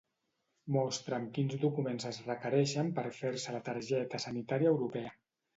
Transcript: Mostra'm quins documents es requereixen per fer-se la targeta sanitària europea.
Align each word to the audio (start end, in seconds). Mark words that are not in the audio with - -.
Mostra'm 0.75 1.27
quins 1.35 1.57
documents 1.65 2.07
es 2.13 2.19
requereixen 2.29 2.91
per 2.97 3.05
fer-se 3.21 3.57
la 3.59 3.63
targeta 3.71 4.23
sanitària 4.29 4.73
europea. 4.77 5.17